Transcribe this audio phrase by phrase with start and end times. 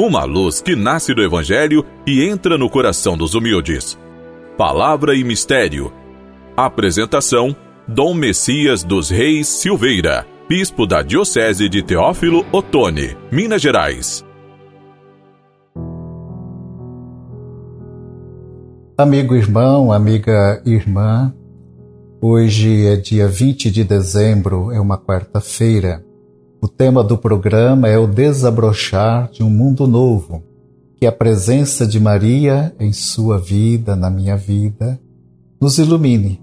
[0.00, 3.98] uma luz que nasce do Evangelho e entra no coração dos humildes.
[4.56, 5.92] Palavra e Mistério.
[6.56, 7.54] Apresentação:
[7.86, 14.24] Dom Messias dos Reis Silveira, Bispo da Diocese de Teófilo Otoni, Minas Gerais.
[18.96, 21.34] Amigo irmão, amiga irmã,
[22.22, 26.02] hoje é dia 20 de dezembro, é uma quarta-feira.
[26.80, 30.42] Tema do programa é o desabrochar de um mundo novo,
[30.96, 34.98] que a presença de Maria em sua vida, na minha vida,
[35.60, 36.40] nos ilumine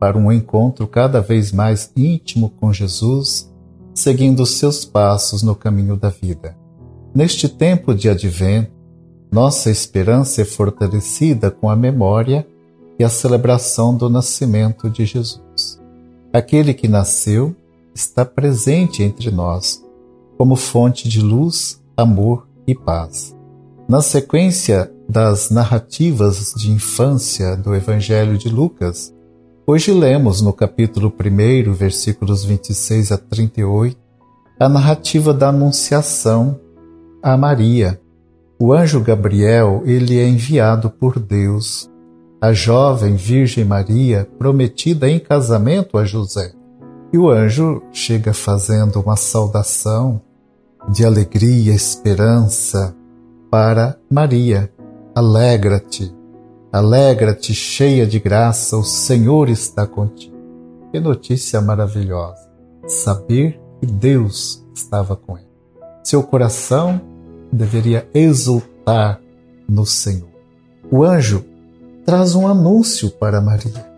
[0.00, 3.52] para um encontro cada vez mais íntimo com Jesus,
[3.94, 6.56] seguindo seus passos no caminho da vida.
[7.14, 8.72] Neste tempo de advento,
[9.30, 12.46] nossa esperança é fortalecida com a memória
[12.98, 15.78] e a celebração do nascimento de Jesus.
[16.32, 17.54] Aquele que nasceu
[17.94, 19.82] está presente entre nós,
[20.36, 23.36] como fonte de luz, amor e paz.
[23.88, 29.14] Na sequência das narrativas de infância do Evangelho de Lucas,
[29.66, 33.96] hoje lemos no capítulo 1, versículos 26 a 38,
[34.58, 36.58] a narrativa da Anunciação
[37.24, 37.98] a Maria.
[38.58, 41.90] O anjo Gabriel, ele é enviado por Deus
[42.38, 46.52] a jovem Virgem Maria, prometida em casamento a José.
[47.14, 50.20] E o anjo chega fazendo uma saudação
[50.88, 52.92] de alegria, esperança
[53.48, 54.68] para Maria.
[55.14, 56.12] Alegra-te,
[56.72, 60.34] alegra-te, cheia de graça, o Senhor está contigo.
[60.90, 62.50] Que notícia maravilhosa!
[62.88, 65.46] Saber que Deus estava com ele.
[66.02, 67.00] Seu coração
[67.52, 69.20] deveria exultar
[69.68, 70.30] no Senhor.
[70.90, 71.44] O anjo
[72.04, 73.88] traz um anúncio para Maria.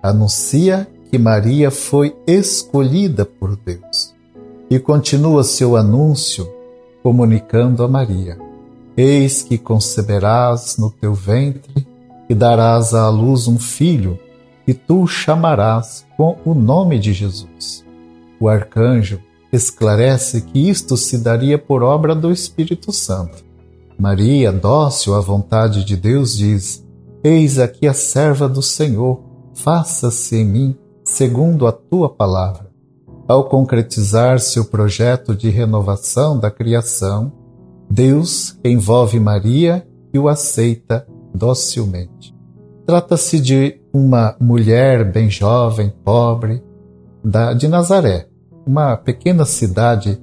[0.00, 4.14] Anuncia que Maria foi escolhida por Deus.
[4.70, 6.48] E continua seu anúncio
[7.02, 8.38] comunicando a Maria:
[8.96, 11.84] Eis que conceberás no teu ventre
[12.28, 14.16] e darás à luz um filho,
[14.66, 17.84] e tu o chamarás com o nome de Jesus.
[18.38, 19.20] O arcanjo
[19.52, 23.42] esclarece que isto se daria por obra do Espírito Santo.
[23.98, 26.86] Maria, dócil à vontade de Deus, diz:
[27.24, 29.20] Eis aqui a serva do Senhor,
[29.56, 30.76] faça-se em mim
[31.10, 32.70] segundo a tua palavra.
[33.26, 37.32] Ao concretizar seu projeto de renovação da criação,
[37.90, 39.84] Deus envolve Maria
[40.14, 41.04] e o aceita
[41.34, 42.32] docilmente.
[42.86, 46.62] Trata-se de uma mulher bem jovem, pobre,
[47.24, 48.28] da, de Nazaré,
[48.64, 50.16] uma pequena cidade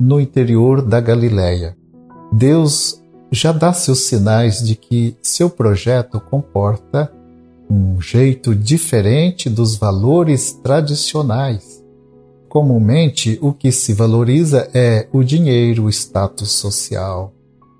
[0.00, 1.76] no interior da Galiléia.
[2.32, 3.00] Deus
[3.30, 7.08] já dá seus sinais de que seu projeto comporta
[7.70, 11.84] um jeito diferente dos valores tradicionais.
[12.48, 17.32] Comumente, o que se valoriza é o dinheiro, o status social,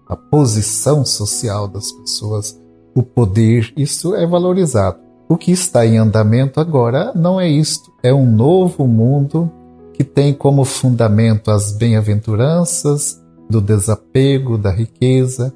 [0.06, 2.60] a posição social das pessoas,
[2.94, 4.98] o poder, isso é valorizado.
[5.26, 9.50] O que está em andamento agora não é isto, é um novo mundo
[9.94, 15.52] que tem como fundamento as bem-aventuranças do desapego, da riqueza,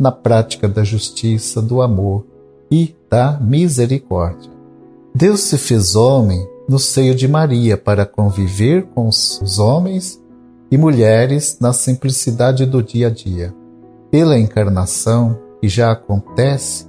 [0.00, 2.33] na prática da justiça, do amor
[2.74, 4.50] e da misericórdia.
[5.14, 10.20] Deus se fez homem no seio de Maria para conviver com os homens
[10.72, 13.54] e mulheres na simplicidade do dia a dia.
[14.10, 16.88] Pela encarnação, que já acontece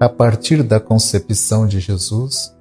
[0.00, 2.52] a partir da concepção de Jesus,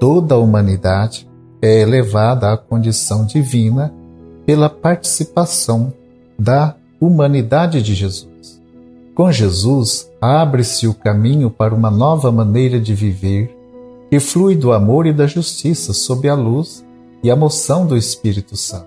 [0.00, 1.30] toda a humanidade
[1.62, 3.94] é elevada à condição divina
[4.44, 5.92] pela participação
[6.36, 8.37] da humanidade de Jesus.
[9.18, 13.52] Com Jesus, abre-se o caminho para uma nova maneira de viver
[14.08, 16.86] que flui do amor e da justiça sob a luz
[17.20, 18.86] e a moção do Espírito Santo.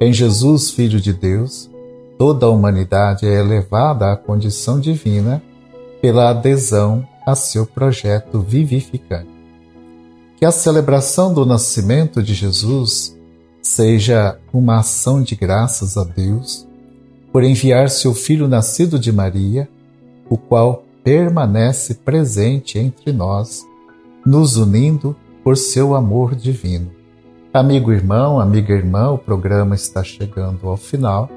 [0.00, 1.70] Em Jesus, Filho de Deus,
[2.18, 5.40] toda a humanidade é elevada à condição divina
[6.02, 9.30] pela adesão a seu projeto vivificante.
[10.36, 13.16] Que a celebração do nascimento de Jesus
[13.62, 16.68] seja uma ação de graças a Deus
[17.32, 19.68] por enviar seu Filho nascido de Maria,
[20.28, 23.64] o qual permanece presente entre nós,
[24.24, 26.90] nos unindo por seu amor divino.
[27.52, 31.28] Amigo irmão, amiga irmã, o programa está chegando ao final.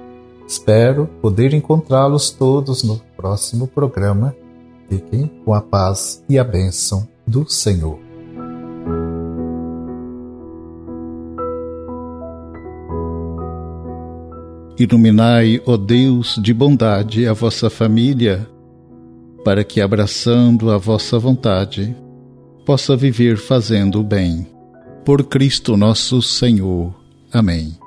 [0.47, 4.35] Espero poder encontrá-los todos no próximo programa.
[4.89, 8.02] Fiquem com a paz e a bênção do Senhor.
[14.77, 18.47] Iluminai, ó Deus, de bondade a vossa família,
[19.43, 21.95] para que, abraçando a vossa vontade,
[22.65, 24.47] possa viver fazendo o bem.
[25.05, 26.93] Por Cristo nosso Senhor.
[27.31, 27.77] Amém.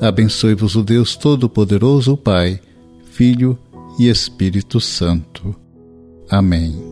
[0.00, 2.60] Abençoe-vos o Deus Todo-Poderoso, Pai,
[3.04, 3.56] Filho
[3.98, 5.54] e Espírito Santo.
[6.28, 6.91] Amém.